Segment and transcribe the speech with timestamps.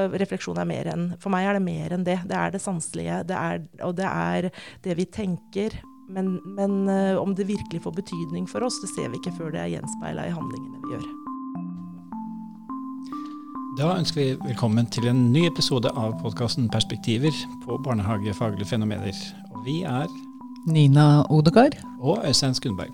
[0.00, 2.18] Og refleksjon er mer enn For meg er det mer enn det.
[2.28, 4.50] Det er det sanselige, det er, og det er
[4.84, 5.80] det vi tenker.
[6.10, 9.52] Men, men uh, om det virkelig får betydning for oss, det ser vi ikke før
[9.54, 11.10] det er gjenspeila i handlingene vi gjør.
[13.78, 17.32] Da ønsker vi velkommen til en ny episode av podkasten Perspektiver
[17.62, 19.14] på barnehagefaglige fenomener.
[19.54, 20.10] Og vi er
[20.66, 21.78] Nina Odegard.
[22.02, 22.90] Og Øystein Skundberg.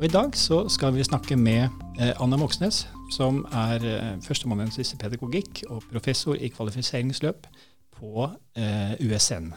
[0.00, 1.68] Og I dag så skal vi snakke med
[2.00, 7.46] eh, Anna Moxnes, som er eh, førsteamanuensis i pedagogikk og professor i kvalifiseringsløp
[7.94, 9.52] på eh, USN.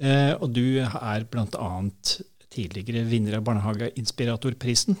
[0.00, 1.70] Eh, og du er bl.a.
[2.54, 4.98] tidligere vinner av Barnehageinspiratorprisen.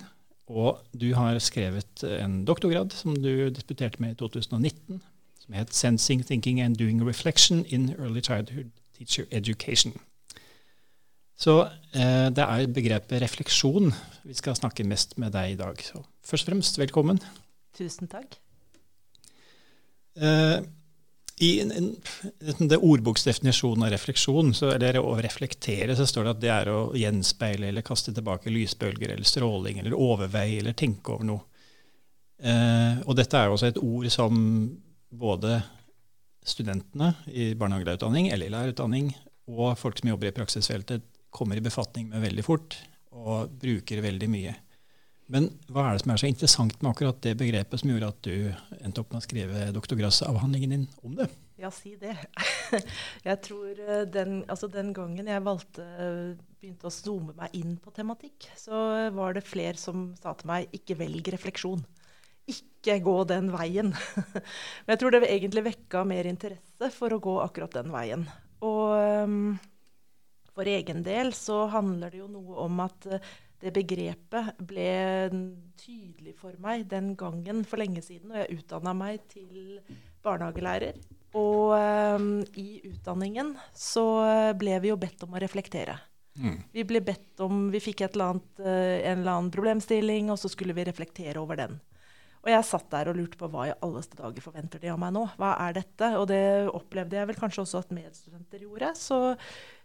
[0.52, 5.00] Og du har skrevet en doktorgrad som du disputerte med i 2019,
[5.40, 9.96] som het 'Sensing, Thinking and Doing Reflection in Early Childhood Teacher Education'.
[11.34, 13.90] Så eh, det er begrepet refleksjon
[14.24, 15.80] vi skal snakke mest med deg i dag.
[15.82, 17.20] Så først og fremst, velkommen.
[17.74, 18.38] Tusen takk.
[20.14, 20.60] Eh,
[21.42, 26.44] I en, en, det ordboksdefinisjonen av refleksjon, så, eller å reflektere, så står det at
[26.44, 31.30] det er å gjenspeile eller kaste tilbake lysbølger eller stråling eller overveie eller tenke over
[31.32, 31.48] noe.
[32.44, 34.38] Eh, og dette er jo også et ord som
[35.14, 35.58] både
[36.44, 39.12] studentene i barnehagelærerutdanning eller i lærerutdanning
[39.50, 41.04] og folk som jobber i praksisfeltet,
[41.34, 42.78] kommer i befatning med veldig fort
[43.14, 44.54] og bruker veldig mye.
[45.32, 48.26] Men hva er det som er så interessant med akkurat det begrepet som gjorde at
[48.26, 51.30] du endte opp med å skrive doktorgradsavhandlingen din om det?
[51.60, 52.16] Ja, si det.
[53.28, 55.84] Jeg tror eh, den, altså den gangen jeg valgte,
[56.58, 58.80] begynte å zoome meg inn på tematikk, så
[59.14, 61.84] var det flere som sa til meg ikke velg refleksjon.
[62.50, 63.94] Ikke gå den veien.
[64.84, 68.26] Men jeg tror det egentlig vekka mer interesse for å gå akkurat den veien.
[68.66, 69.54] Og um,
[70.54, 73.32] for egen del så handler det jo noe om at eh,
[73.64, 74.88] det begrepet ble
[75.80, 79.78] tydelig for meg den gangen for lenge siden, og jeg utdanna meg til
[80.24, 80.98] barnehagelærer.
[81.34, 82.26] Og um,
[82.60, 84.04] i utdanningen så
[84.58, 85.96] ble vi jo bedt om å reflektere.
[86.36, 86.58] Mm.
[86.74, 90.76] Vi ble bedt om, vi fikk annet, uh, en eller annen problemstilling, og så skulle
[90.76, 91.80] vi reflektere over den.
[92.44, 95.14] Og jeg satt der og lurte på hva i alleste dager forventer de av meg
[95.16, 95.22] nå?
[95.40, 96.10] Hva er dette?
[96.20, 98.90] Og det opplevde jeg vel kanskje også at medstudenter gjorde.
[99.00, 99.20] Så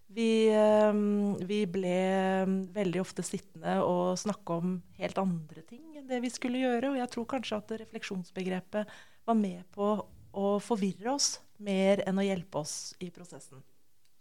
[0.10, 6.08] vi, ehm, vi, ble ehm, veldig ofte sittende og snakke om helt andre ting enn
[6.10, 6.94] det vi skulle gjøre.
[6.94, 8.96] Og jeg tror kanskje at refleksjonsbegrepet
[9.30, 9.92] var med på
[10.30, 13.62] å forvirre oss mer enn å hjelpe oss i prosessen.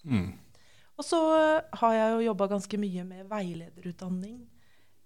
[0.05, 0.37] Mm.
[0.99, 1.19] Og så
[1.81, 4.39] har jeg jo jobba ganske mye med veilederutdanning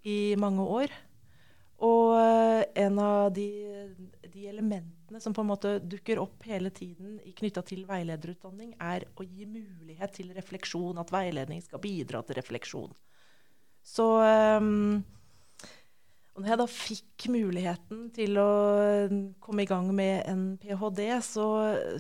[0.09, 0.95] i mange år.
[1.83, 3.49] Og eh, en av de,
[4.29, 9.27] de, elementene som på en måte dukker opp hele tiden knytta til veilederutdanning, er å
[9.27, 11.01] gi mulighet til refleksjon.
[11.03, 12.95] At veiledning skal bidra til refleksjon.
[13.83, 15.03] Så um,
[16.39, 18.53] når jeg da fikk muligheten til å
[19.43, 21.49] komme i gang med en ph.d., så,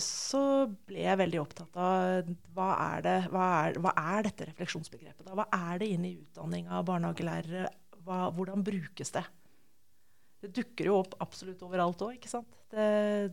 [0.00, 0.44] så,
[0.88, 5.26] ble jeg veldig opptatt av hva er, det, hva er, hva er dette refleksjonsbegrepet?
[5.26, 5.36] Da?
[5.36, 7.68] Hva er det inne i utdanninga av barnehagelærere?
[8.06, 9.26] Hva, hvordan brukes det?
[10.42, 12.50] Det dukker jo opp absolutt overalt òg, ikke sant.
[12.72, 12.86] Det,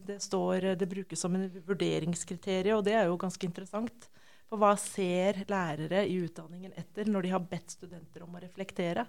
[0.06, 4.10] det, står, det brukes som en vurderingskriterium, og det er jo ganske interessant.
[4.50, 9.06] For hva ser lærere i utdanningen etter når de har bedt studenter om å reflektere?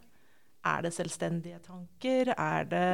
[0.69, 2.33] Er det selvstendige tanker?
[2.37, 2.89] Er det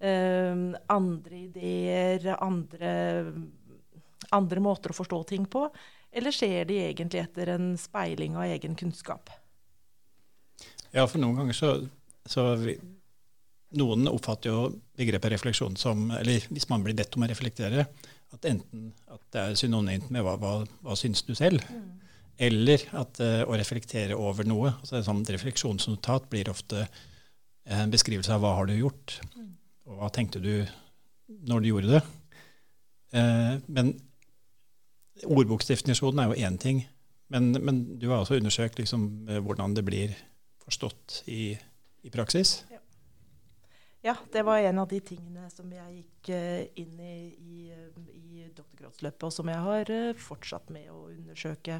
[0.00, 0.62] eh,
[0.92, 2.30] andre ideer?
[2.38, 2.92] Andre,
[4.32, 5.66] andre måter å forstå ting på?
[6.14, 9.32] Eller ser de egentlig etter en speiling av egen kunnskap?
[10.94, 11.74] Ja, for noen ganger så,
[12.28, 12.52] så
[13.78, 14.66] noen oppfatter jo
[14.98, 17.86] begrepet refleksjon som Eller hvis man blir bedt om å reflektere,
[18.34, 21.84] at enten at det er synonymt med hva, hva, hva syns du selv, mm.
[22.48, 24.72] eller at uh, å reflektere over noe.
[24.80, 26.86] altså Et sånt refleksjonsnotat blir ofte
[27.64, 29.52] en beskrivelse av hva har du gjort, mm.
[29.88, 30.66] og hva tenkte du
[31.48, 32.02] når du gjorde det.
[33.14, 33.94] Uh, men
[35.22, 36.82] ordboksdefinisjonen er jo én ting,
[37.32, 40.14] men, men, du har også undersøkt liksom, eh, hvordan det blir
[40.64, 41.54] forstått i,
[42.04, 42.62] i praksis.
[44.04, 44.16] Ja.
[44.32, 49.24] Det var en av de tingene som jeg gikk eh, inn i i, i doktorgradsløpet,
[49.24, 51.78] og som jeg har eh, fortsatt med å undersøke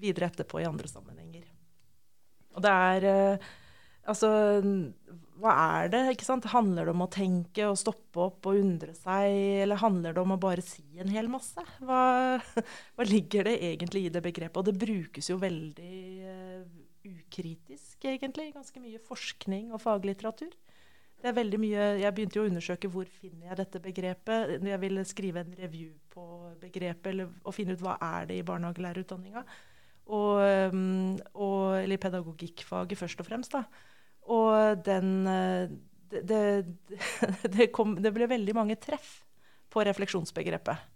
[0.00, 1.44] videre etterpå i andre sammenhenger.
[2.56, 3.50] Og det er eh,
[4.08, 4.28] Altså,
[5.38, 5.98] hva er det?
[6.14, 6.46] ikke sant?
[6.50, 10.32] Handler det om å tenke og stoppe opp og undre seg, eller handler det om
[10.34, 11.62] å bare si en hel masse?
[11.84, 12.40] Hva,
[12.96, 14.56] hva ligger det egentlig i det begrepet?
[14.56, 16.00] Og det brukes jo veldig
[17.06, 20.56] ukritisk, egentlig, ganske mye forskning og faglitteratur.
[21.20, 24.54] Det er veldig mye, Jeg begynte jo å undersøke hvor finner jeg dette begrepet.
[24.62, 26.24] Når Jeg ville skrive en review på
[26.62, 29.44] begrepet eller, og finne ut hva er det i barnehagelærerutdanninga.
[30.10, 30.40] Og,
[30.72, 33.52] um, og, eller i pedagogikkfaget først og fremst.
[33.52, 33.64] da.
[34.32, 35.12] Og den
[36.10, 36.40] det, det,
[37.56, 39.20] det, kom, det, ble veldig mange treff
[39.70, 40.88] på refleksjonsbegrepet.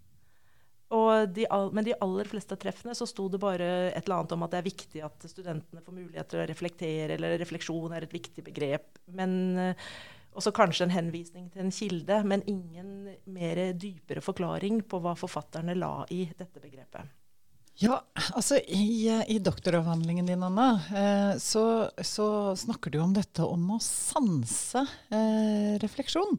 [1.35, 4.53] De, men de aller fleste treffene så sto det bare et eller annet om at
[4.53, 8.45] det er viktig at studentene får mulighet til å reflektere, eller refleksjon er et viktig
[8.47, 9.01] begrep.
[9.17, 9.65] Men
[10.35, 15.15] uh, også kanskje en henvisning til en kilde, men ingen mer dypere forklaring på hva
[15.19, 17.13] forfatterne la i dette begrepet.
[17.83, 17.97] Ja,
[18.35, 23.81] altså i, i doktoravhandlingen din, Anna, eh, så, så, snakker du om dette om å
[23.83, 26.39] sanse eh, refleksjon.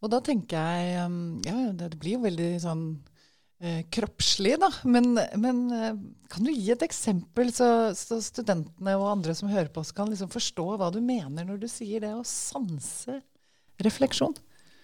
[0.00, 3.09] Og da tenker jeg um, Ja, det blir jo veldig sånn eh,
[3.92, 4.70] kroppslig, da.
[4.88, 5.96] Men, men eh,
[6.32, 10.08] kan du gi et eksempel, så, så, studentene og andre som hører på oss, kan
[10.08, 13.20] liksom forstå hva du mener når du sier det å sanse
[13.84, 14.36] refleksjon?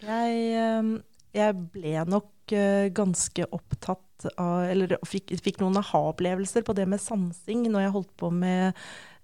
[0.04, 0.90] Jeg, eh,
[1.36, 4.02] jeg ble nok eh, ganske opptatt
[4.40, 8.78] av Eller fikk, fikk noen aha-opplevelser på det med sansing når jeg holdt på med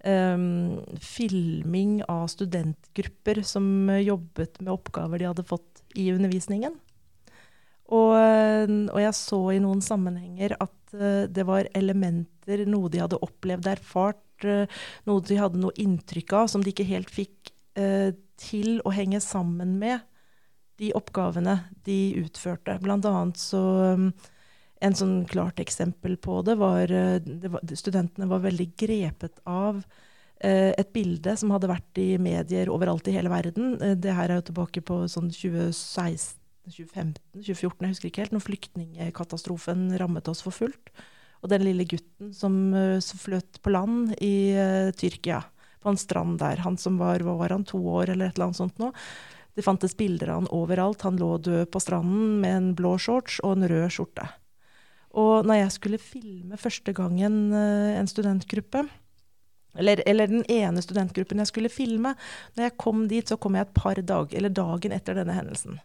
[0.05, 6.77] um, filming av studentgrupper som jobbet med oppgaver de hadde fått i undervisningen.
[7.91, 13.19] Og, og, jeg så i noen sammenhenger at uh, det var elementer, noe de hadde
[13.25, 14.63] opplevd, erfart, uh,
[15.09, 19.19] noe de hadde noe inntrykk av, som de ikke helt fikk uh, til å henge
[19.23, 20.05] sammen med
[20.81, 22.79] de oppgavene de utførte.
[22.81, 23.63] Blant annet så
[24.83, 26.91] En sånn klart eksempel på det var,
[27.23, 29.77] det var Studentene var veldig grepet av
[30.43, 33.77] et bilde som hadde vært i medier overalt i hele verden.
[33.79, 38.45] Det her er jo tilbake på sånn 2016 2015, 2014, jeg husker ikke helt, når
[38.45, 40.93] flyktningkatastrofen rammet oss for fullt.
[41.43, 45.41] Og den lille gutten som, uh, som fløt på land i uh, Tyrkia,
[45.83, 46.63] på en strand der.
[46.63, 48.93] Han som var, hva var han, to år eller et eller annet sånt nå.
[49.53, 51.03] Det fantes bilder av han overalt.
[51.05, 54.29] Han lå død på stranden med en blå shorts og en rød skjorte.
[55.19, 58.87] Og når jeg skulle filme første gangen uh, en studentgruppe,
[59.77, 62.13] eller, eller, den ene studentgruppen jeg skulle filme.
[62.53, 65.79] Når jeg kom dit, så kom jeg et par dager, eller dagen etter denne hendelsen.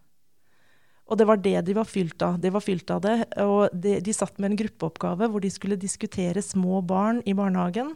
[1.08, 2.36] Og det var det de var fylt av.
[2.40, 5.80] De var fylt av det, og de, de satt med en gruppeoppgave hvor de skulle
[5.80, 7.94] diskutere små barn i barnehagen.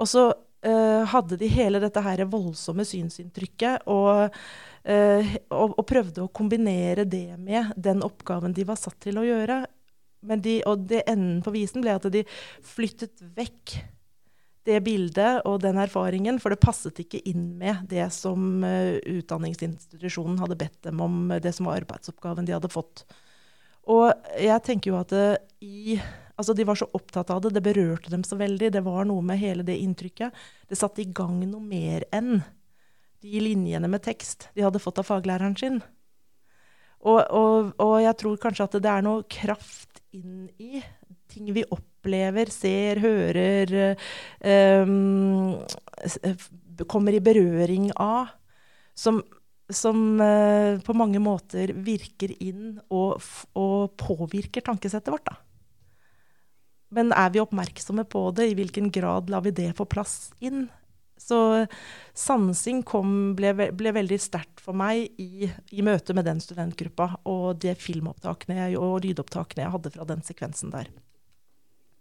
[0.00, 4.36] Og så uh, hadde de hele dette her voldsomme synsinntrykket og,
[4.86, 9.26] uh, og, og, prøvde å kombinere det med den oppgaven de var satt til å
[9.26, 9.64] gjøre.
[10.20, 12.26] De, og det enden på visen ble at de
[12.70, 13.80] flyttet vekk
[14.68, 20.38] det bildet og den erfaringen, for det passet ikke inn med det som uh, utdanningsinstitusjonen
[20.42, 23.04] hadde bedt dem om, det som var arbeidsoppgaven de hadde fått.
[23.90, 25.28] Og jeg tenker jo at det,
[25.64, 25.96] i,
[26.36, 28.72] altså de var så opptatt av det, det berørte dem så veldig.
[28.76, 30.36] Det var noe med hele det inntrykket.
[30.68, 32.42] Det satte i gang noe mer enn
[33.20, 35.80] de linjene med tekst de hadde fått av faglæreren sin.
[37.00, 40.82] Og, og, og jeg tror kanskje at det er noe kraft inn i
[41.30, 43.94] ting vi opplever ser, hører,
[44.84, 45.60] um,
[46.90, 48.32] kommer i berøring av,
[48.98, 49.22] som,
[49.68, 53.22] som uh, på mange måter virker inn og,
[53.54, 55.30] og påvirker tankesettet vårt.
[55.30, 55.38] Da.
[56.90, 58.50] Men er vi oppmerksomme på det?
[58.50, 60.66] I hvilken grad lar vi det få plass inn?
[61.20, 61.66] Så
[62.16, 67.60] sansing kom, ble, ble, veldig sterkt for meg i, i, møte med den studentgruppa og
[67.60, 70.88] de filmopptakene jeg, og lydopptakene jeg hadde fra den sekvensen der.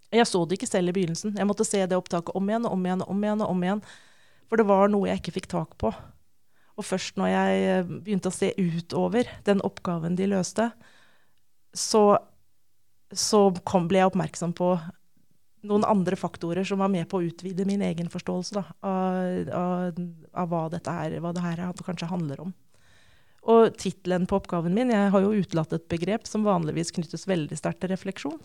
[0.10, 1.36] Jeg så det ikke selv i begynnelsen.
[1.38, 3.04] Jeg måtte se det opptaket om igjen og om igjen.
[3.06, 3.84] og om igjen og om igjen.
[4.50, 5.92] For det var noe jeg ikke fikk tak på.
[6.80, 10.70] Og først når jeg eh, begynte å se utover den oppgaven de løste,
[11.76, 12.04] så,
[13.14, 14.72] så kom, ble jeg oppmerksom på
[15.70, 20.00] noen andre faktorer som var med på å utvide min egen forståelse da, av, av,
[20.32, 22.56] av, hva dette her, hva det her kanskje handler om.
[23.50, 27.60] Og tittelen på oppgaven min Jeg har jo utelatt et begrep som vanligvis knyttes veldig
[27.60, 28.40] sterkt til refleksjon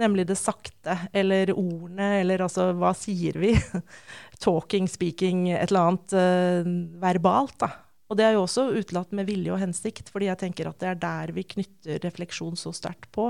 [0.00, 3.52] nemlig det sakte, eller ordene, eller altså hva sier vi?
[4.44, 7.72] Talking, speaking, et eller annet uh, verbalt, da.
[8.08, 10.92] Og det er jo også utelatt med vilje og hensikt, fordi jeg tenker at det
[10.92, 13.28] er der vi knytter refleksjon så sterkt på.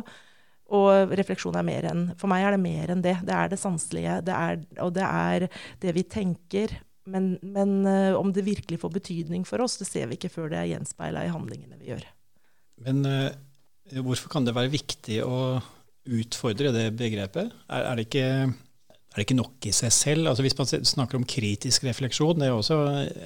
[0.78, 3.16] Og refleksjon er mer enn For meg er det mer enn det.
[3.24, 5.48] Det er det sanselige, det er, og det er
[5.82, 6.76] det vi tenker.
[7.08, 10.52] Men, men uh, om det virkelig får betydning for oss, det ser vi ikke før
[10.52, 12.04] det er gjenspeila i handlingene vi gjør.
[12.84, 13.32] Men uh,
[14.04, 15.40] hvorfor kan det være viktig å
[16.20, 17.52] utfordre det begrepet?
[17.68, 20.30] Er, er, det ikke, er, det ikke, nok i seg selv?
[20.30, 22.80] Altså Hvis man snakker om kritisk refleksjon, det er også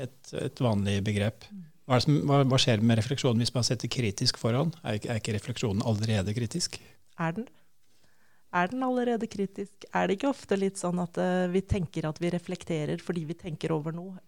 [0.07, 1.47] et, et vanlig begrep.
[1.89, 4.75] Hva, som, hva, hva, skjer med refleksjonen hvis man setter kritisk foran?
[4.83, 6.79] Er, er ikke refleksjonen allerede kritisk?
[7.21, 7.49] Er den?
[8.53, 9.87] Er den allerede kritisk?
[9.97, 13.39] Er det ikke ofte litt sånn at uh, vi tenker at vi reflekterer fordi vi
[13.39, 14.19] tenker over noe,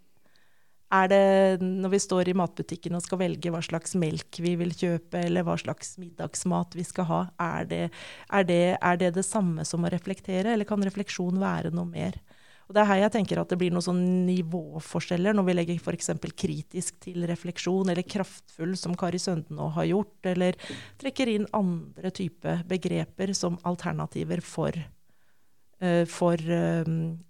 [0.94, 4.74] er det når vi står i matbutikken og skal velge hva slags melk vi vil
[4.74, 7.82] kjøpe, eller hva slags middagsmat vi skal ha, er det
[8.30, 12.18] er det, er det, det samme som å reflektere, eller kan refleksjon være noe mer?
[12.64, 15.80] Og Det er her jeg tenker at det blir noen sånn nivåforskjeller når vi legger
[15.82, 16.10] f.eks.
[16.32, 20.56] kritisk til refleksjon, eller kraftfull, som Kari Sønden nå har gjort, eller
[21.00, 25.03] trekker inn andre typer begreper som alternativer for, uh,
[26.10, 26.84] for uh,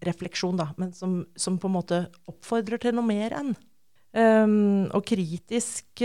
[0.07, 3.55] refleksjon, da, men som, som, på en måte oppfordrer til noe mer enn.
[4.15, 6.05] Um, og kritisk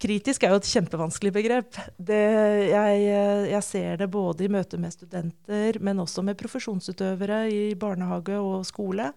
[0.00, 1.76] Kritisk er jo et kjempevanskelig begrep.
[2.00, 2.20] Det,
[2.70, 3.00] jeg,
[3.50, 8.64] jeg, ser det både i møte med studenter, men også med profesjonsutøvere i barnehage og
[8.64, 9.10] skole.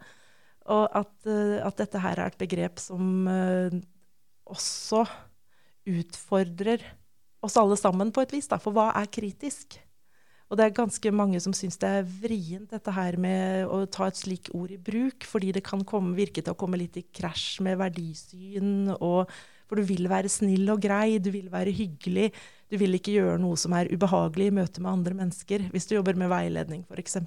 [0.76, 3.24] Og at, eh, at dette her er et begrep som
[4.44, 5.06] også
[5.88, 6.84] utfordrer
[7.44, 8.48] oss alle sammen på et vis.
[8.52, 8.60] Da.
[8.62, 9.78] For hva er kritisk?
[10.54, 14.06] Og det er ganske mange som syns det er vrient dette her med å ta
[14.06, 17.08] et slikt ord i bruk, fordi det kan komme, virke til å komme litt i
[17.10, 19.34] krasj med verdisyn og
[19.66, 22.28] for du vil være snill og grei, du vil være hyggelig.
[22.70, 25.66] Du vil ikke gjøre noe som er ubehagelig i møte med andre mennesker.
[25.74, 27.18] Hvis du jobber med veiledning, f.eks.,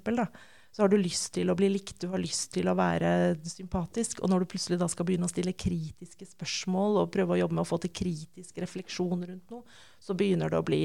[0.76, 3.10] så har du lyst til å bli likt, du har lyst til å være
[3.48, 4.20] sympatisk.
[4.20, 7.56] Og når du plutselig da skal begynne å stille kritiske spørsmål og prøve å jobbe
[7.58, 10.82] med å få til kritisk refleksjon rundt noe, så begynner det å bli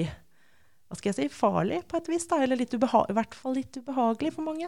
[0.91, 2.67] hva skal jeg si, farlig på et vis, da, eller i
[3.15, 4.67] hvert fall litt ubehagelig for mange.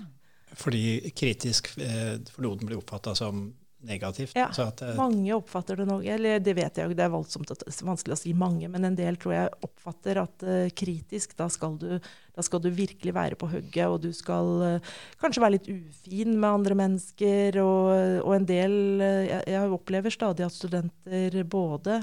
[0.56, 3.50] Fordi kritisk eh, for noen blir oppfatta som
[3.84, 4.38] negativt.
[4.38, 7.52] Ja, at, eh, mange oppfatter det nok, eller det vet jeg jo, det er voldsomt
[7.84, 11.76] vanskelig å si mange, men en del tror jeg oppfatter at eh, kritisk, da skal,
[11.82, 11.98] du,
[12.32, 16.38] da skal, du, virkelig være på hugget, og du skal uh, kanskje være litt ufin
[16.38, 17.92] med andre mennesker, og,
[18.24, 22.00] og en del jeg, jeg, opplever stadig at studenter, både,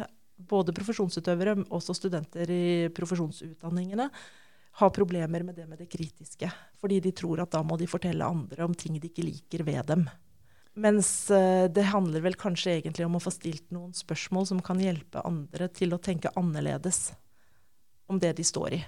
[0.50, 2.64] både profesjonsutøvere, også studenter i
[2.94, 4.08] profesjonsutdanningene,
[4.80, 6.50] har problemer med det med det kritiske.
[6.80, 9.82] Fordi de tror at da må de fortelle andre om ting de ikke liker ved
[9.90, 10.04] dem.
[10.80, 14.78] Mens eh, det handler vel kanskje egentlig om å få stilt noen spørsmål som kan
[14.80, 17.10] hjelpe andre til å tenke annerledes
[18.10, 18.80] om det de står i.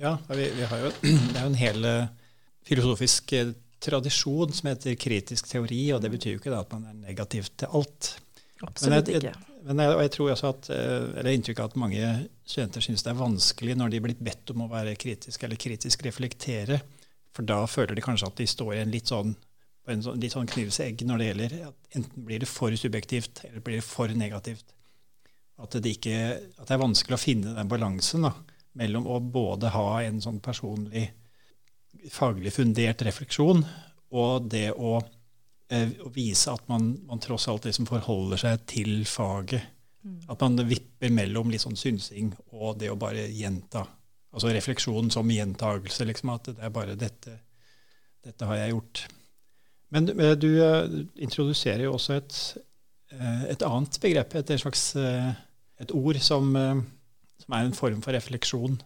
[0.00, 0.92] Ja, vi, vi har jo,
[1.32, 2.10] det er jo en hel eh,
[2.68, 6.98] filosofisk eh, tradisjon som heter kritisk teori, og det betyr jo ikke at man er
[7.08, 8.14] negativ til alt.
[8.60, 9.49] Absolutt men jeg, ikke.
[9.66, 12.08] Men jeg, og jeg tror også at, eller inntrykk av at mange
[12.48, 16.04] studenter syns det er vanskelig når de blir bedt om å være kritisk eller kritisk
[16.06, 16.80] reflektere,
[17.36, 19.34] for da føler de kanskje at de står i en litt sånn
[19.90, 23.64] en sånn, litt sånn knivsegg når det gjelder at enten blir det for subjektivt eller
[23.64, 24.74] blir det for negativt.
[25.60, 26.18] At det, ikke,
[26.56, 28.32] at det er vanskelig å finne den balansen da,
[28.80, 31.10] mellom å både ha en sånn personlig,
[32.12, 33.64] faglig fundert refleksjon
[34.16, 35.16] og det å, eh,
[35.70, 39.68] å vise at man, man, tross alt liksom forholder seg til faget.
[40.02, 40.18] Mm.
[40.32, 43.84] At man vipper mellom litt sånn synsing og det å bare gjenta.
[44.34, 46.06] Altså refleksjon som gjentagelse.
[46.08, 47.36] Liksom, at det er bare dette,
[48.24, 49.04] dette har jeg gjort.
[49.90, 50.86] Men du, du uh,
[51.18, 52.40] introduserer jo også et,
[53.50, 55.32] et, annet begrep, et, slags uh,
[55.82, 58.78] et ord som, som, er en form for refleksjon,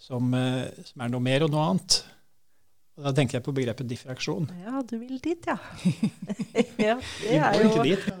[0.00, 2.00] som, som, er noe mer og noe annet.
[3.00, 4.50] Og da tenker jeg på begrepet diffraksjon.
[4.60, 5.56] Ja, du vil dit, ja.
[6.90, 8.02] ja det er jo ikke dit,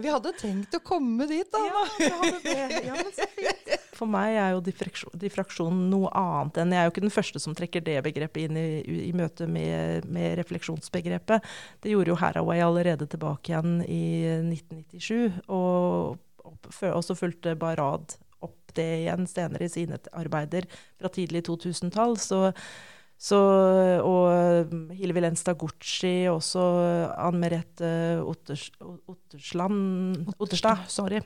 [0.00, 1.60] Vi hadde tenkt å komme dit, da.
[1.66, 2.80] Ja, vi hadde det.
[2.86, 3.74] Ja, men så fint.
[3.98, 7.42] For meg er jo diffraksjon, diffraksjon, noe annet enn Jeg er jo ikke den første
[7.42, 8.80] som trekker det begrepet inn i,
[9.10, 11.44] i møte med, med, refleksjonsbegrepet.
[11.84, 15.44] Det gjorde jo Haraway allerede tilbake igjen i 1997.
[15.52, 16.16] Og,
[16.48, 18.16] og så fulgte Barad
[18.70, 22.16] opp det igjen senere i sine arbeider fra tidlig 2000-tall.
[22.20, 22.46] Så
[23.20, 23.36] så,
[24.00, 26.62] og Hillevi Lenstad Gucci, også
[27.20, 27.90] Ann Merete
[28.24, 31.20] Otters, Ottersland, Otterstad sorry,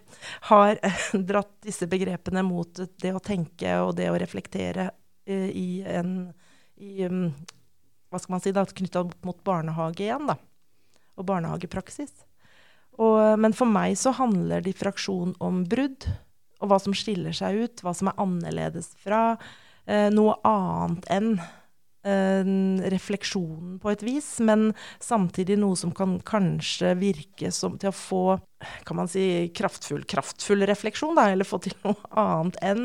[0.48, 0.80] har
[1.30, 6.32] dratt disse begrepene mot det å tenke og det å reflektere uh, i en
[6.82, 7.28] i, um,
[8.10, 10.34] Hva skal man si, da, knytta mot barnehage igjen, da.
[11.14, 12.10] Og barnehagepraksis.
[12.98, 16.10] Og, men for meg så handler diffraksjon om brudd,
[16.64, 19.36] og hva som skiller seg ut, hva som er annerledes fra
[19.84, 21.36] Eh, noe annet enn
[22.04, 28.24] refleksjonen på et vis, men samtidig noe som kan kanskje virke som til å få
[28.84, 32.82] kan man si, kraftfull, kraftfull refleksjon, da, eller få til noe annet enn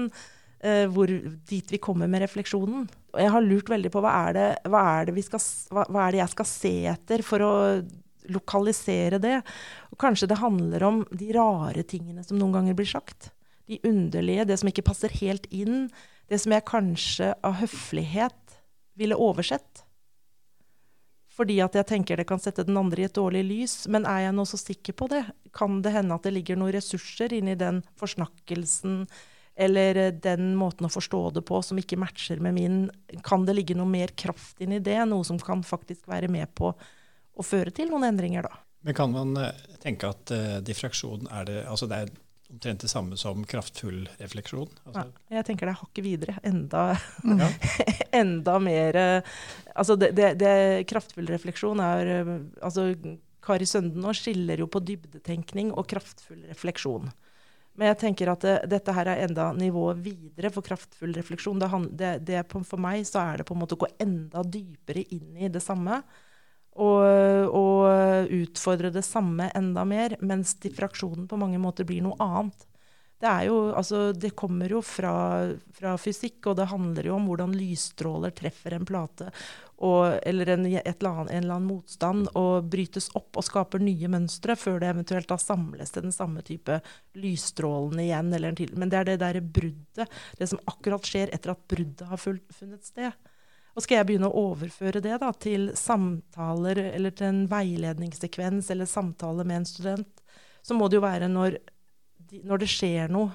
[0.63, 1.11] eh, hvor,
[1.51, 2.87] dit vi kommer med refleksjonen.
[3.11, 5.43] Og jeg har lurt veldig på hva er det, hva er det, skal,
[5.75, 7.53] hva, hva er det jeg skal se etter for å
[8.31, 9.35] lokalisere det.
[9.91, 13.33] Og kanskje det handler om de rare tingene som noen ganger blir sagt.
[13.69, 15.87] De underlige, det som ikke passer helt inn.
[16.29, 18.59] Det som jeg kanskje av høflighet
[18.99, 19.85] ville oversett.
[21.39, 23.75] Fordi at jeg tenker det kan sette den andre i et dårlig lys.
[23.91, 25.23] Men er jeg nå så sikker på det?
[25.55, 29.05] Kan det hende at det ligger noen ressurser inni den forsnakkelsen
[29.59, 32.79] eller eh, den måten å forstå det på som ikke matcher med min?
[33.25, 34.97] Kan det ligge noe mer kraft inni det?
[35.07, 38.59] Noe som kan faktisk være med på å føre til noen endringer, da?
[38.87, 42.11] Men kan man eh, tenke at uh, diffraksjon er det Altså det er
[42.49, 44.69] omtrent det samme som kraftfull refleksjon?
[44.85, 46.35] Altså, ja, jeg tenker det er hakket videre.
[46.43, 46.83] Enda,
[47.23, 47.49] ja.
[48.23, 49.39] enda mer eh,
[49.79, 52.89] Altså, det, det, det kraftfull refleksjon er eh, altså,
[53.45, 57.07] Kari Sønden nå skiller jo på dybdetenkning og kraftfull refleksjon.
[57.79, 61.61] Men jeg tenker at det, dette her er enda nivået videre for kraftfull refleksjon.
[61.95, 65.37] Det, det, for meg så er det på en måte å gå enda dypere inn
[65.39, 66.01] i det samme
[66.79, 72.65] og, og utfordre det samme enda mer, mens diffraksjonen på mange måter blir noe annet.
[73.19, 75.11] Det, jo, altså, det kommer jo fra,
[75.75, 79.27] fra, fysikk, og det handler jo om hvordan lysstråler treffer en plate
[79.79, 84.55] og, eller en, annet, en, eller annen motstand og brytes opp og skaper nye mønstre,
[84.59, 86.79] før det eventuelt da samles til den samme type
[87.19, 88.31] lysstrålene igjen.
[88.75, 92.87] Men det er det derre bruddet, det som akkurat skjer etter at bruddet har funnet
[92.87, 93.15] sted.
[93.77, 98.89] Og skal jeg begynne å overføre det da, til samtaler eller til en veiledningssekvens eller
[98.89, 100.23] samtale med en student,
[100.65, 101.59] så må det jo være når,
[102.43, 103.31] når det skjer noe.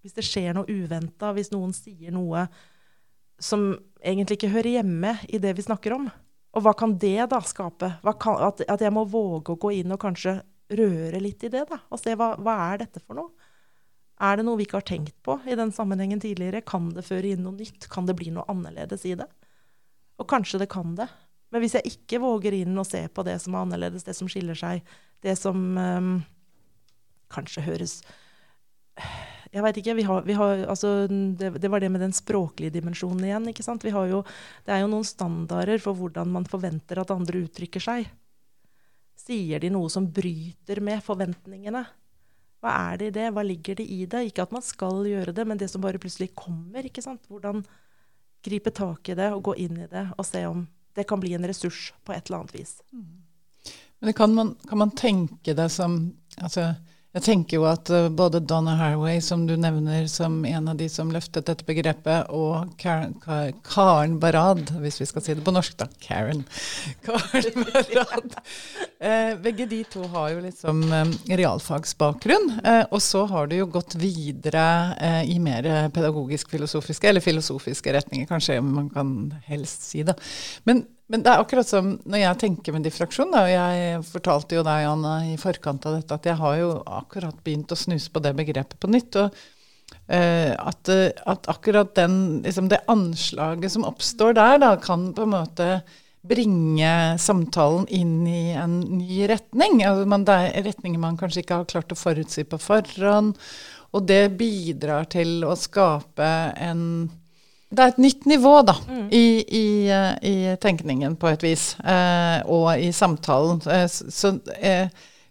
[0.00, 2.46] Hvis det skjer noe uventa, hvis noen sier noe
[3.40, 3.72] som
[4.04, 6.08] egentlig ikke hører hjemme i det vi snakker om.
[6.56, 7.92] Og hva kan det da skape?
[8.20, 11.64] Kan, at, at, jeg må våge å gå inn og kanskje røre litt i det,
[11.70, 11.80] da.
[11.90, 13.50] Og se hva, hva er dette for noe?
[14.20, 16.64] Er det noe vi ikke har tenkt på i den sammenhengen tidligere?
[16.66, 17.88] Kan det føre inn noe nytt?
[17.92, 19.28] Kan det bli noe annerledes i det?
[20.20, 21.08] Og kanskje det kan det.
[21.50, 24.28] Men hvis jeg ikke våger inn og se på det som er annerledes, det som
[24.30, 24.84] skiller seg,
[25.24, 26.18] det som um,
[27.32, 28.00] kanskje høres
[29.50, 29.96] Jeg veit ikke.
[29.98, 33.48] Vi har, vi har, altså, det, det, var det med den språklige dimensjonen igjen.
[33.50, 33.82] ikke sant?
[33.82, 34.20] Jo,
[34.62, 38.06] det er jo noen standarder for hvordan man forventer at andre uttrykker seg.
[39.18, 41.82] Sier de noe som bryter med forventningene?
[42.62, 43.26] Hva er det i det?
[43.34, 44.22] Hva ligger det i det?
[44.28, 46.86] Ikke at man skal gjøre det, men det som bare plutselig kommer.
[46.86, 47.26] ikke sant?
[47.26, 47.64] Hvordan
[48.42, 50.66] gripe tak i det og gå inn i det og se om
[50.96, 52.80] det kan bli en ressurs på et eller annet vis.
[52.92, 53.22] Mm.
[54.00, 56.74] Men kan man, kan man tenke det som altså,
[57.16, 60.86] jeg tenker jo at uh, både Donna Haraway, som du nevner som en av de
[60.92, 63.16] som løftet dette begrepet, og Karen,
[63.66, 65.88] Karen Barad, hvis vi skal si det på norsk, da.
[66.04, 66.44] Karen.
[67.06, 68.38] Karen Barad.
[69.00, 72.50] Eh, begge de to har jo liksom eh, realfagsbakgrunn.
[72.60, 74.62] Eh, og så har du jo gått videre
[75.26, 79.14] i mer pedagogisk-filosofiske, eller filosofiske retninger, kanskje man kan
[79.48, 80.14] helst si det.
[80.68, 84.66] Men men det er akkurat som når jeg tenker med diffraksjon, og jeg fortalte jo
[84.66, 88.22] deg, Anna, i forkant av dette, at jeg har jo akkurat begynt å snuse på
[88.22, 89.18] det begrepet på nytt.
[89.18, 90.92] og uh, at,
[91.26, 95.72] at, akkurat den, liksom det anslaget som oppstår der, da, kan på en måte
[96.30, 99.80] bringe samtalen inn i en ny retning.
[99.88, 103.38] Altså man, det er retninger man kanskje ikke har klart å forutsi på forhånd.
[103.90, 106.28] Og det bidrar til å skape
[106.60, 106.82] en
[107.70, 109.04] det er et nytt nivå da, mm.
[109.14, 113.60] i, i, eh, i, tenkningen på et vis, eh, og i samtalen.
[113.70, 114.90] Eh, så, eh,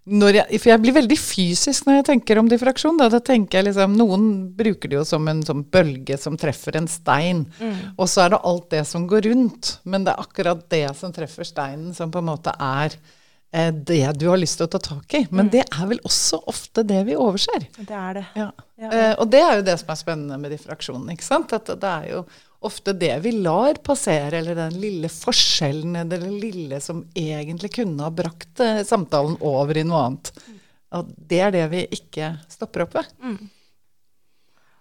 [0.10, 2.98] jeg, for jeg blir veldig fysisk når jeg tenker om diffraksjon.
[2.98, 4.24] Da, da tenker jeg liksom, Noen
[4.58, 7.44] bruker det jo som en som bølge som treffer en stein.
[7.60, 7.76] Mm.
[8.00, 9.76] Og så er det alt det som går rundt.
[9.84, 12.96] Men det er akkurat det som treffer steinen, som på en måte er
[13.74, 15.24] det du har lyst til å ta tak i.
[15.32, 15.52] Men mm.
[15.56, 17.66] det er vel også ofte det vi overser.
[17.80, 18.26] Det er det.
[18.38, 18.52] Ja.
[18.80, 18.92] Ja.
[18.92, 21.10] Eh, og det er jo det som er spennende med diffraksjonen.
[21.16, 21.56] ikke sant?
[21.56, 22.22] At det er jo
[22.66, 28.06] ofte det vi lar passere, eller den lille forskjellen, eller det lille som egentlig kunne
[28.06, 30.34] ha brakt eh, samtalen over i noe annet.
[30.98, 33.10] Og det er det vi ikke stopper opp ved.
[33.24, 33.40] Mm.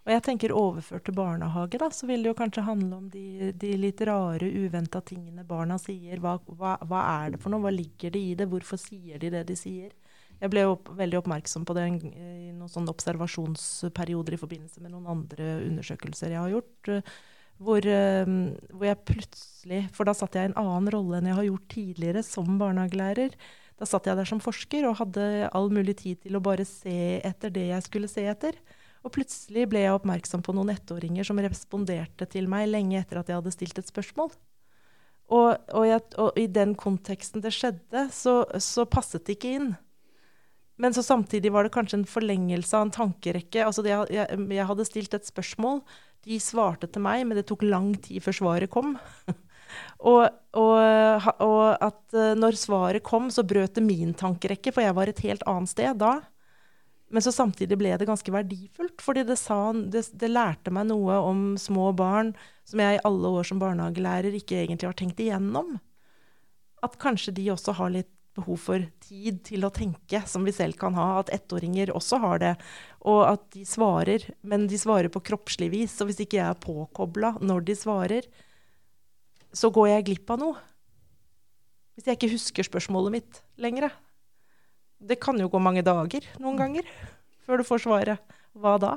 [0.09, 3.53] Og jeg tenker Overført til barnehage da, så vil det jo kanskje handle om de,
[3.53, 6.17] de litt rare, uventa tingene barna sier.
[6.25, 7.61] Hva, hva, hva, er det for noe?
[7.67, 8.47] Hva ligger det i det?
[8.49, 9.93] Hvorfor sier de det de sier?
[10.39, 15.11] Jeg ble opp, veldig oppmerksom på det i noen sånne observasjonsperioder i forbindelse med noen
[15.13, 16.91] andre undersøkelser jeg har gjort.
[16.95, 17.13] Eh,
[17.59, 18.33] hvor, eh,
[18.71, 21.69] hvor, jeg plutselig For da satt jeg i en annen rolle enn jeg har gjort
[21.75, 23.37] tidligere som barnehagelærer.
[23.77, 27.21] Da satt jeg der som forsker og hadde all mulig tid til å bare se
[27.21, 28.57] etter det jeg skulle se etter.
[29.09, 33.31] Og plutselig ble jeg oppmerksom på noen ettåringer som responderte til meg lenge etter at
[33.31, 34.35] jeg hadde stilt et spørsmål.
[35.33, 39.71] Og, og, jeg, og i den konteksten det skjedde, så, så passet det ikke inn.
[40.79, 43.65] Men så samtidig var det kanskje en forlengelse av en tankerekke.
[43.65, 45.83] Altså det, jeg, jeg, hadde stilt et spørsmål.
[46.29, 48.95] De svarte til meg, men det tok lang tid før svaret kom.
[50.13, 50.77] og, og,
[51.45, 55.25] og, at eh, når svaret kom, så brøt det min tankerekke, for jeg var et
[55.25, 56.19] helt annet sted da.
[57.09, 61.17] Men så samtidig ble det ganske verdifullt, fordi det, sa, det, det lærte meg noe
[61.25, 62.35] om små barn
[62.69, 65.79] som jeg i alle år som barnehagelærer ikke egentlig har tenkt igjennom.
[66.85, 70.79] At kanskje de også har litt behov for tid til å tenke, som vi selv
[70.79, 71.09] kan ha.
[71.23, 72.55] At ettåringer også har det.
[73.09, 75.97] Og at de svarer, men de svarer på kroppslig vis.
[75.97, 78.29] Så hvis ikke jeg er påkobla når de svarer,
[79.57, 80.61] så går jeg glipp av noe.
[81.97, 83.91] Hvis jeg ikke husker spørsmålet mitt lenger.
[84.99, 86.89] Det kan jo gå mange dager noen ganger
[87.47, 88.35] før du får svaret.
[88.59, 88.97] Hva da?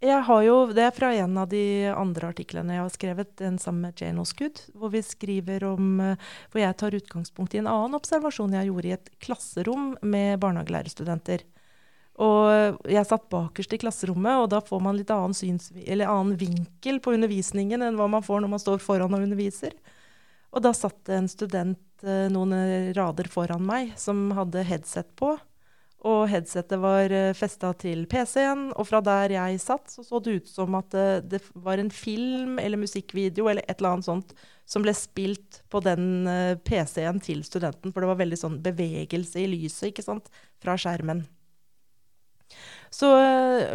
[0.00, 3.58] Jeg har jo, Det er fra en av de andre artiklene jeg har skrevet, den
[3.60, 6.00] sammen med Jane Osgood, hvor vi skriver om
[6.50, 11.44] Hvor jeg tar utgangspunkt i en annen observasjon jeg gjorde i et klasserom med barnehagelærerstudenter.
[12.20, 17.00] Og jeg satt bakerst i klasserommet, og da får man litt annen, syns, annen vinkel
[17.00, 19.76] på undervisningen enn hva man får når man står foran og underviser.
[20.50, 22.54] Og da satt det en student eh, noen
[22.96, 25.34] rader foran meg som hadde headset på.
[26.08, 30.38] Og headsetet var eh, festa til PC-en, og fra der jeg satt, så så det
[30.38, 34.32] ut som at uh, det var en film eller musikkvideo eller et eller annet sånt
[34.70, 36.24] som ble spilt på den
[36.64, 37.92] PC-en til studenten.
[37.92, 40.30] For det var veldig sånn bevegelse i lyset ikke sant,
[40.62, 41.24] fra skjermen.
[42.94, 43.08] Så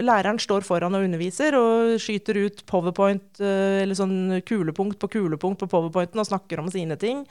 [0.04, 5.70] læreren står foran og underviser og skyter ut powerpoint, eller sånn kulepunkt på kulepunkt på
[5.72, 7.26] powerpointen og snakker om sine ting.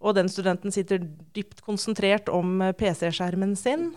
[0.00, 1.02] Og den studenten sitter
[1.36, 3.90] dypt konsentrert om uh, PC-skjermen sin.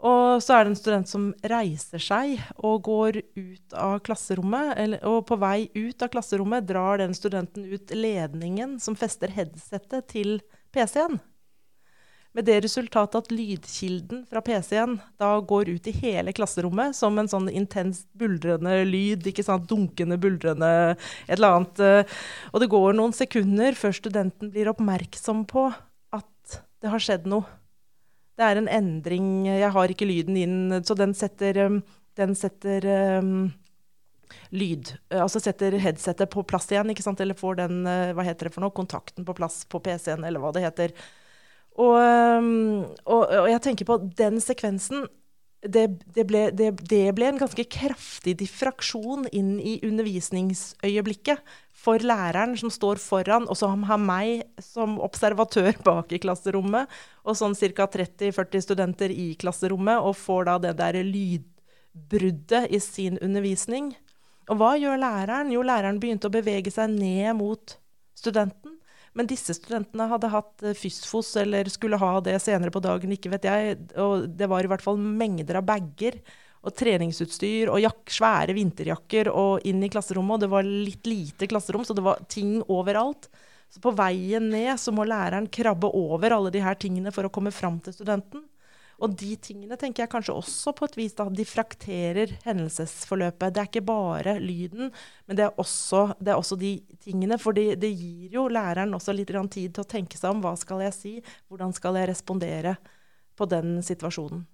[0.00, 4.72] Og så er det en student som reiser seg og går ut av klasserommet.
[4.80, 10.08] Eller, og på vei ut av klasserommet drar den studenten ut ledningen som fester headsetet
[10.10, 10.38] til
[10.72, 11.20] PC-en.
[12.30, 17.28] Med det resultatet at lydkilden fra PC-en da går ut i hele klasserommet som en
[17.30, 19.24] sånn intenst buldrende lyd.
[19.26, 20.68] ikke sant, Dunkende, buldrende
[21.26, 21.80] et eller annet.
[21.82, 22.18] Eh,
[22.52, 25.72] og det går noen sekunder før studenten blir oppmerksom på
[26.14, 27.48] at det har skjedd noe.
[28.38, 29.48] Det er en endring.
[29.50, 31.80] Jeg har ikke lyden inn, så den setter, eh,
[32.20, 32.86] den setter
[33.18, 33.48] um,
[34.54, 37.18] lyd Altså setter headsetet på plass igjen, ikke sant?
[37.18, 37.82] eller får den
[38.14, 40.94] hva heter det for noe, kontakten på plass på PC-en, eller hva det heter.
[41.78, 41.96] Og,
[43.06, 45.06] og, og, jeg tenker på den sekvensen
[45.60, 45.84] det,
[46.16, 51.42] det, ble, det, det, ble, en ganske kraftig diffraksjon inn i undervisningsøyeblikket
[51.76, 56.88] for læreren som står foran, og som har meg som observatør bak i klasserommet,
[57.24, 57.88] og sånn ca.
[57.92, 63.92] 30-40 studenter i klasserommet, og får da det der lydbruddet i sin undervisning.
[64.50, 65.52] Og hva gjør læreren?
[65.52, 67.76] Jo, læreren begynte å bevege seg ned mot
[68.16, 68.79] studenten.
[69.18, 73.32] Men disse studentene hadde hatt eh, fysfos eller skulle ha det senere på dagen, ikke
[73.32, 73.80] vet jeg.
[73.98, 76.20] Og det var i hvert fall mengder av bager
[76.60, 80.36] og treningsutstyr og jak svære vinterjakker og inn i klasserommet.
[80.36, 83.30] Og det var litt lite klasserom, så det var ting overalt.
[83.70, 87.32] Så på veien ned så må læreren krabbe over alle de her tingene for å
[87.32, 88.44] komme fram til studenten.
[89.00, 93.54] Og de tingene tenker jeg kanskje også på et vis da diffrakterer hendelsesforløpet.
[93.56, 94.90] Det er ikke bare lyden,
[95.24, 97.38] men det er også, det er også de tingene.
[97.40, 100.84] For det, gir jo læreren også litt tid til å tenke seg om hva skal
[100.84, 101.12] jeg si,
[101.48, 102.76] hvordan skal jeg respondere
[103.40, 104.44] på den situasjonen.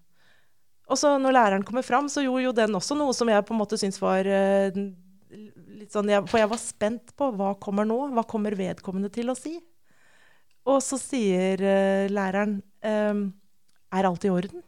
[0.87, 3.55] Og så når læreren kommer fram, så gjorde jo den også noe som jeg på
[3.55, 4.77] en måte syns var uh,
[5.77, 7.99] litt sånn For jeg var spent på hva kommer nå?
[8.15, 9.57] Hva kommer vedkommende til å si?
[10.71, 13.27] Og så sier uh, læreren um,
[13.95, 14.65] er alt i orden?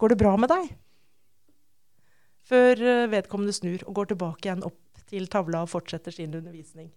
[0.00, 0.72] Går det bra med deg?
[2.48, 6.90] Før eh, vedkommende snur og går tilbake igjen opp til tavla og fortsetter sin undervisning.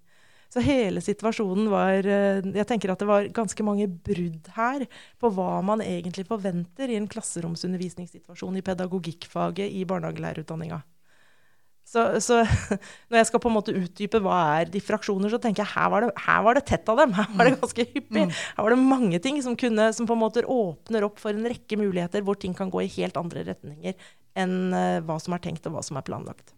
[0.53, 4.85] Så hele situasjonen var eh, Jeg tenker at det var ganske mange brudd her
[5.21, 10.81] på hva man egentlig forventer i en klasseromsundervisningssituasjon i pedagogikkfaget i barnehagelærerutdanninga.
[11.85, 12.41] Så, så,
[13.09, 16.07] når jeg skal på en måte utdype hva er diffraksjoner, så tenker jeg her var
[16.07, 17.13] det, her var det tett av dem.
[17.15, 17.61] Her var det mm.
[17.61, 18.25] ganske hyppig.
[18.25, 18.35] Mm.
[18.57, 21.47] Her var det mange ting som, kunne, som, på en måte åpner opp for en
[21.51, 23.97] rekke muligheter hvor ting kan gå i helt andre retninger
[24.35, 26.51] enn uh, hva som er tenkt og hva som er planlagt.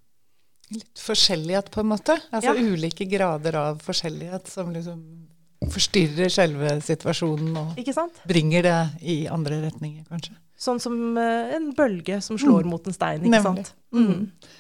[0.73, 2.17] Litt forskjellighet, på en måte?
[2.33, 2.63] Altså ja.
[2.73, 5.03] ulike grader av forskjellighet som liksom
[5.73, 7.79] forstyrrer selve situasjonen og
[8.29, 10.35] bringer det i andre retninger, kanskje?
[10.57, 12.71] Sånn som uh, en bølge som slår mm.
[12.71, 13.67] mot en stein, ikke Nemlig.
[13.67, 13.75] sant?
[13.93, 14.55] Mm.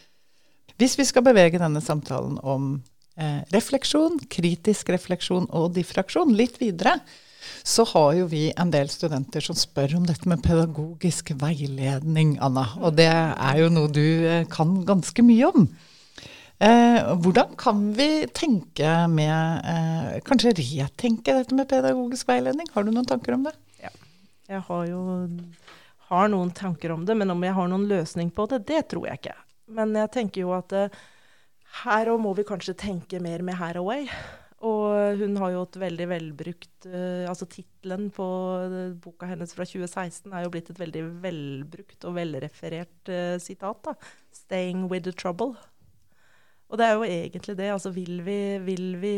[0.77, 2.75] Hvis vi skal bevege denne samtalen om
[3.17, 6.99] eh, refleksjon, kritisk refleksjon og diffraksjon litt videre,
[7.65, 12.67] så har jo vi en del studenter som spør om dette med pedagogisk veiledning, Anna.
[12.81, 15.65] Og det er jo noe du eh, kan ganske mye om.
[16.61, 22.69] Eh, hvordan kan vi tenke med eh, Kanskje retenke dette med pedagogisk veiledning?
[22.73, 23.53] Har du noen tanker om det?
[23.81, 23.93] Ja.
[24.49, 25.01] Jeg har jo
[26.07, 29.09] har noen tanker om det, men om jeg har noen løsning på det, det tror
[29.09, 29.35] jeg ikke.
[29.67, 30.99] Men jeg tenker jo at uh,
[31.83, 34.07] her òg må vi kanskje tenke mer med Haraway.
[34.67, 39.67] Og hun har jo et veldig velbrukt uh, Altså tittelen på uh, boka hennes fra
[39.69, 43.83] 2016 er jo blitt et veldig velbrukt og velreferert sitat.
[43.85, 43.93] da.
[44.33, 45.55] 'Staying with the trouble'.
[46.67, 47.69] Og det er jo egentlig det.
[47.71, 49.15] altså Vil vi, vil vi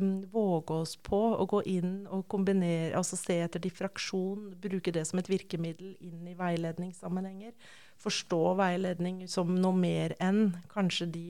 [0.00, 5.06] um, våge oss på å gå inn og kombinere, altså se etter diffraksjon, bruke det
[5.08, 7.54] som et virkemiddel inn i veiledningssammenhenger?
[8.00, 11.24] Forstå veiledning som noe mer enn kanskje de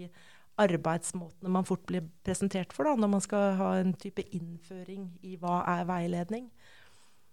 [0.61, 5.37] arbeidsmåtene man fort blir presentert for da, når man skal ha en type innføring i
[5.41, 6.51] hva er veiledning.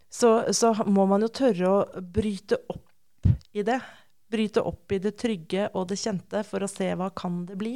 [0.09, 3.79] Så, så må man jo tørre å bryte opp i det.
[4.31, 7.75] Bryte opp i det trygge og det kjente for å se hva kan det bli.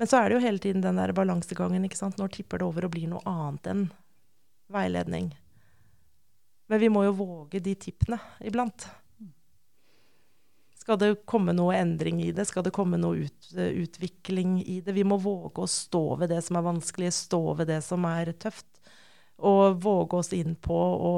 [0.00, 1.84] Men så er det jo hele tiden den der balansegangen.
[1.84, 2.20] ikke sant?
[2.20, 3.86] Når tipper det over og blir noe annet enn
[4.72, 5.32] veiledning?
[6.70, 8.86] Men vi må jo våge de tippene iblant.
[10.90, 12.48] Skal det komme noe endring i det?
[12.48, 14.90] Skal det komme noe ut, utvikling i det?
[14.96, 18.32] Vi må våge å stå ved det som er vanskelig, stå ved det som er
[18.34, 18.66] tøft.
[19.38, 21.12] Og våge oss inn på å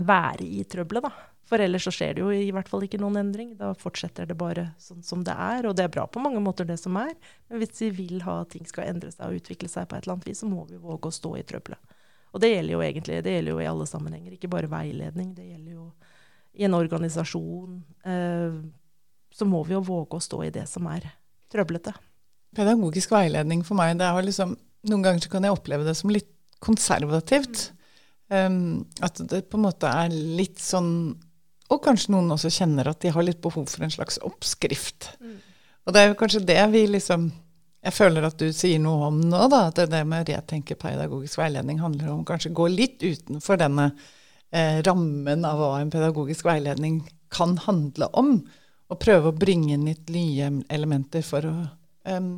[0.00, 1.12] være i trøbbelet, da.
[1.50, 3.52] For ellers så skjer det jo i hvert fall ikke noen endring.
[3.58, 5.68] Da fortsetter det bare sånn som det er.
[5.68, 7.12] Og det er bra på mange måter, det som er.
[7.52, 10.06] Men hvis vi vil ha at ting skal endre seg og utvikle seg på et
[10.06, 11.98] eller annet vis, så må vi våge å stå i trøbbelet.
[12.32, 15.34] Og det gjelder jo egentlig det gjelder jo i alle sammenhenger, ikke bare veiledning.
[15.36, 15.90] Det gjelder jo
[16.58, 17.80] i en organisasjon.
[18.04, 18.60] Eh,
[19.34, 21.06] så må vi jo våge å stå i det som er
[21.52, 21.94] trøblete.
[22.56, 24.58] Pedagogisk veiledning for meg, det er liksom
[24.88, 26.30] Noen ganger så kan jeg oppleve det som litt
[26.64, 27.66] konservativt.
[28.32, 31.18] Um, at det på en måte er litt sånn
[31.66, 35.10] Og kanskje noen også kjenner at de har litt behov for en slags oppskrift.
[35.20, 35.34] Mm.
[35.84, 37.26] Og det er jo kanskje det vi liksom
[37.84, 39.66] Jeg føler at du sier noe om nå, da.
[39.68, 43.90] At det med å retenke pedagogisk veiledning handler om kanskje gå litt utenfor denne
[44.52, 48.40] eh, rammen av hva en pedagogisk veiledning kan handle om
[48.90, 51.54] og prøve å bringe inn litt nye elementer for å
[52.10, 52.30] um,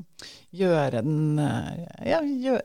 [0.52, 1.70] gjøre den uh,
[2.04, 2.60] ja, gjør,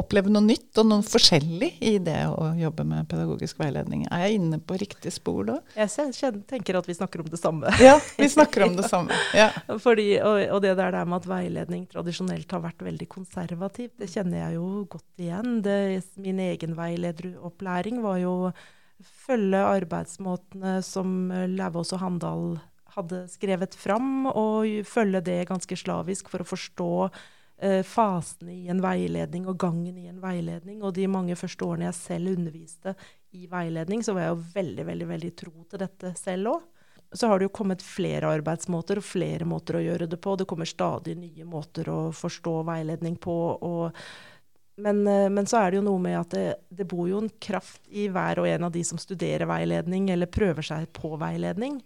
[0.00, 4.06] oppleve noe nytt og noe forskjellig i det å jobbe med pedagogisk veiledning.
[4.08, 5.58] Er jeg inne på riktig spor da?
[5.76, 7.72] Jeg tenker at vi snakker om det samme.
[7.90, 9.16] Ja, vi snakker om det samme.
[9.36, 9.50] Ja.
[9.84, 14.44] Fordi, og, og, det der med at veiledning tradisjonelt har vært veldig konservativ, det kjenner
[14.44, 15.60] jeg jo godt igjen.
[15.64, 15.78] Det,
[16.20, 18.34] min egen veilederopplæring var jo
[19.00, 22.44] følge arbeidsmåtene som Lauvås og Handal
[22.96, 28.82] hadde skrevet fram, og følge det ganske slavisk for å forstå eh, fasene i en
[28.82, 30.82] veiledning og gangen i en veiledning.
[30.82, 32.94] Og de mange første årene jeg selv underviste
[33.36, 36.68] i veiledning, så var jeg jo veldig, veldig, veldig tro til dette selv òg.
[37.12, 40.36] Så har det jo kommet flere arbeidsmåter og flere måter å gjøre det på.
[40.38, 43.38] Det kommer stadig nye måter å forstå veiledning på.
[44.80, 47.32] Men, eh, men, så er det jo noe med at det, det, bor jo en
[47.42, 51.80] kraft i hver og en av de som studerer veiledning eller prøver seg på veiledning.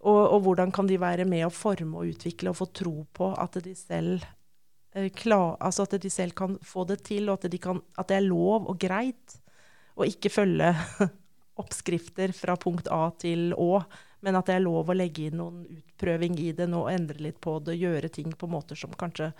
[0.00, 3.32] Og, og, hvordan kan de være med å forme og utvikle og få tro på
[3.36, 4.24] at de selv,
[4.96, 8.08] eh, klar, altså at de selv kan få det til, og at, de kan, at,
[8.08, 9.36] det er lov og greit
[10.00, 10.72] å ikke følge
[11.60, 13.72] oppskrifter fra punkt A til Å,
[14.24, 17.40] men at det er lov å legge inn noen utprøving i det, og endre litt
[17.44, 19.34] på det, gjøre ting på måter som kanskje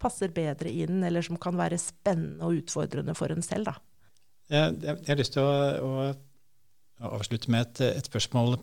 [0.00, 3.68] passer bedre inn, eller som kan være spennende og utfordrende for en selv.
[3.68, 3.76] Da.
[4.48, 5.52] Jeg, jeg, jeg har lyst til å,
[5.84, 8.56] å, avslutte med et, et spørsmål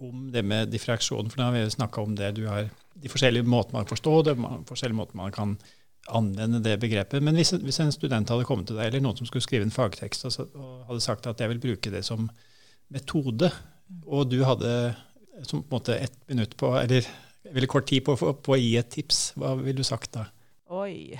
[0.00, 1.28] om det med diffraksjon.
[1.30, 2.32] For da har vi snakka om det.
[2.38, 2.68] Du har
[3.00, 4.36] de forskjellige måtene man kan forstå det,
[4.68, 5.56] forskjellige måter man kan
[6.10, 7.22] anvende det begrepet.
[7.22, 9.74] Men hvis, hvis, en student hadde kommet til deg, eller noen som skulle skrive en
[9.74, 12.28] fagtekst, og, og hadde sagt at jeg vil bruke det som
[12.90, 13.52] metode,
[14.06, 14.72] og du hadde
[15.46, 17.06] som på en måte ett minutt på, eller
[17.50, 20.26] veldig kort tid på å gi et tips, hva ville du sagt da?
[20.70, 21.18] Oi.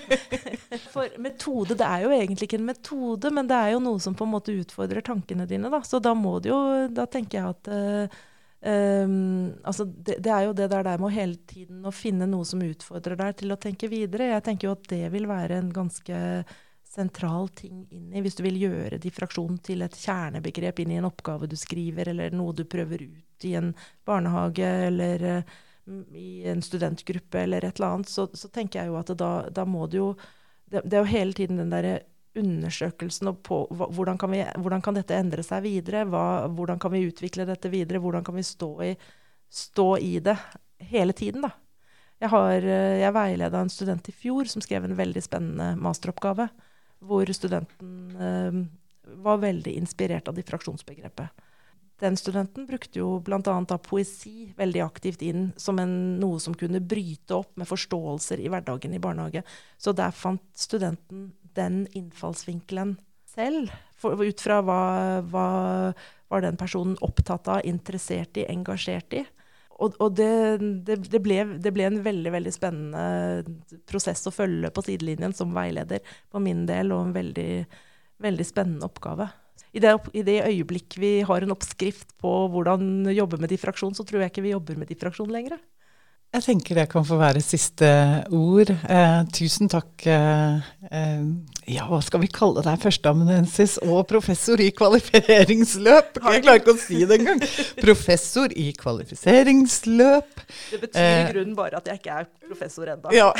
[0.92, 4.16] For metode, det er jo egentlig ikke en metode, men det er jo noe som
[4.18, 5.70] på en måte utfordrer tankene dine.
[5.70, 5.78] Da.
[5.86, 6.58] Så da må det jo
[6.90, 8.16] Da tenker jeg at uh,
[8.66, 12.26] um, altså det, det, er jo det der, der med å hele tiden å finne
[12.26, 14.32] noe som utfordrer deg til å tenke videre.
[14.32, 16.20] Jeg tenker jo at det vil være en ganske
[16.90, 21.06] sentral ting inn i hvis du vil gjøre diffraksjon til et kjernebegrep inn i en
[21.06, 23.70] oppgave du skriver, eller noe du prøver ut i en
[24.02, 25.58] barnehage, eller uh,
[26.14, 29.64] i en studentgruppe eller et eller annet, så, så tenker jeg jo at da, da,
[29.66, 30.12] må det jo
[30.70, 32.00] det, det, er jo hele tiden den derre
[32.38, 36.04] undersøkelsen og på hvordan, kan vi, hvordan, kan dette endre seg videre?
[36.06, 38.02] Hva, hvordan kan vi utvikle dette videre?
[38.02, 38.92] Hvordan kan vi stå i,
[39.50, 40.36] stå i det
[40.92, 41.50] hele tiden, da?
[42.20, 42.64] Jeg, har,
[43.00, 46.50] jeg veileda en student i fjor som skrev en veldig spennende masteroppgave,
[47.08, 48.58] hvor studenten eh,
[49.24, 51.48] var veldig inspirert av diffraksjonsbegrepet
[52.00, 53.78] den studenten brukte jo bl.a.
[53.84, 58.94] poesi veldig aktivt inn som en, noe som kunne bryte opp med forståelser i hverdagen
[58.96, 59.42] i barnehage.
[59.76, 62.96] Så der fant studenten den innfallsvinkelen
[63.28, 63.74] selv.
[64.00, 64.80] For, ut fra hva,
[65.28, 65.48] hva
[66.30, 69.24] var den personen opptatt av, interessert i, engasjert i.
[69.80, 70.32] Og, og det,
[70.86, 75.52] det, det, ble, det, ble, en veldig veldig spennende prosess å følge på sidelinjen som
[75.56, 77.52] veileder på min del, og en veldig,
[78.24, 79.30] veldig spennende oppgave
[79.72, 84.06] i det, i det, øyeblikk vi har en oppskrift på hvordan jobbe med diffraksjon, så
[84.06, 85.60] tror jeg ikke vi jobber med diffraksjon lenger.
[86.30, 87.88] Jeg tenker det kan få være siste
[88.30, 88.68] ord.
[88.70, 89.90] Eh, tusen takk.
[90.06, 91.24] Eh, eh,
[91.74, 92.78] ja, hva skal vi kalle deg?
[92.84, 96.20] Førsteamanuensis og professor i kvalifiseringsløp.
[96.22, 97.42] Jeg klarer ikke å si det engang.
[97.80, 100.44] Professor i kvalifiseringsløp.
[100.70, 103.10] Det betyr i eh, grunnen bare at jeg ikke er professor ennå.
[103.16, 103.32] Ja,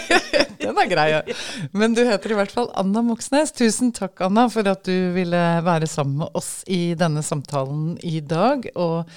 [0.60, 1.08] den er grei.
[1.14, 1.24] Ja.
[1.72, 3.56] Men du heter i hvert fall Anna Moxnes.
[3.56, 8.20] Tusen takk, Anna, for at du ville være sammen med oss i denne samtalen i
[8.20, 8.68] dag.
[8.76, 9.08] og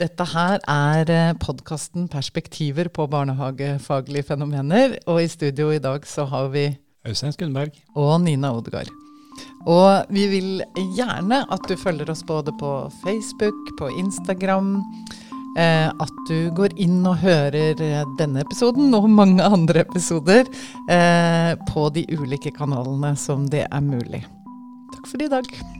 [0.00, 4.96] Dette her er podkasten 'Perspektiver på barnehagefaglige fenomener'.
[5.06, 7.70] Og i studio i dag så har vi Øystein Skundberg.
[7.94, 8.88] Og Nina Odegaard.
[9.66, 10.62] Og vi vil
[10.96, 14.84] gjerne at du følger oss både på Facebook, på Instagram.
[15.58, 17.74] Eh, at du går inn og hører
[18.16, 20.48] denne episoden og mange andre episoder
[20.88, 24.24] eh, på de ulike kanalene som det er mulig.
[24.94, 25.79] Takk for i dag.